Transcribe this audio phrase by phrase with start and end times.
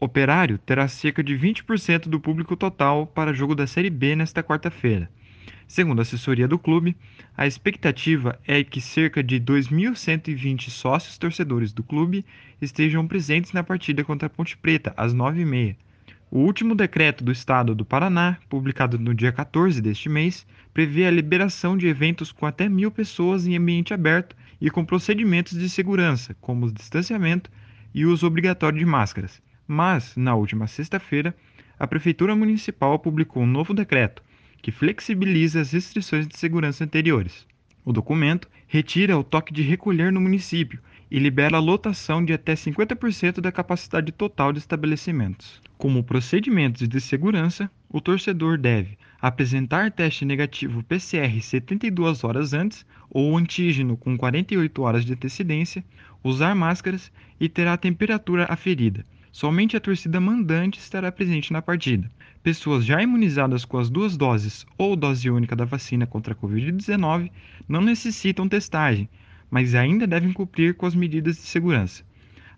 [0.00, 5.10] Operário terá cerca de 20% do público total para jogo da Série B nesta quarta-feira.
[5.66, 6.96] Segundo a assessoria do clube,
[7.36, 12.24] a expectativa é que cerca de 2.120 sócios torcedores do clube
[12.62, 15.76] estejam presentes na partida contra a Ponte Preta às 9h30.
[16.30, 21.10] O último decreto do Estado do Paraná, publicado no dia 14 deste mês, prevê a
[21.10, 26.36] liberação de eventos com até mil pessoas em ambiente aberto e com procedimentos de segurança,
[26.40, 27.50] como o distanciamento
[27.92, 29.42] e uso obrigatório de máscaras.
[29.70, 31.36] Mas, na última sexta-feira,
[31.78, 34.22] a Prefeitura Municipal publicou um novo decreto
[34.62, 37.46] que flexibiliza as restrições de segurança anteriores.
[37.84, 42.54] O documento retira o toque de recolher no município e libera a lotação de até
[42.54, 45.60] 50% da capacidade total de estabelecimentos.
[45.76, 53.36] Como procedimentos de segurança, o torcedor deve apresentar teste negativo PCR 72 horas antes ou
[53.36, 55.84] antígeno com 48 horas de antecedência,
[56.24, 59.04] usar máscaras e ter a temperatura aferida.
[59.38, 62.10] Somente a torcida mandante estará presente na partida.
[62.42, 67.30] Pessoas já imunizadas com as duas doses ou dose única da vacina contra a Covid-19
[67.68, 69.08] não necessitam testagem,
[69.48, 72.02] mas ainda devem cumprir com as medidas de segurança.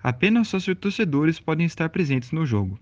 [0.02, 2.80] Apenas sócios torcedores podem estar presentes no jogo.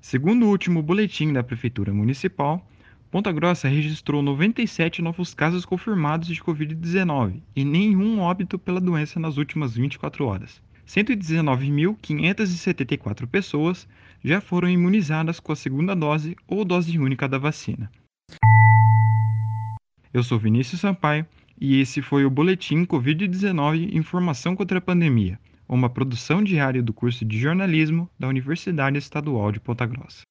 [0.00, 2.66] Segundo o último boletim da Prefeitura Municipal,
[3.10, 9.36] Ponta Grossa registrou 97 novos casos confirmados de Covid-19 e nenhum óbito pela doença nas
[9.36, 10.64] últimas 24 horas.
[10.86, 13.88] 119.574 pessoas
[14.24, 17.90] já foram imunizadas com a segunda dose ou dose única da vacina.
[20.12, 21.26] Eu sou Vinícius Sampaio
[21.60, 27.24] e esse foi o Boletim Covid-19 Informação contra a Pandemia, uma produção diária do curso
[27.24, 30.22] de jornalismo da Universidade Estadual de Ponta Grossa.